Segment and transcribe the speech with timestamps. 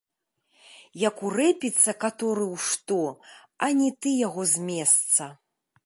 [1.07, 2.99] Як урэпіцца каторы ў што,
[3.69, 5.23] ані ты яго з месца.